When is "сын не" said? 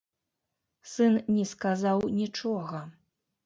0.93-1.45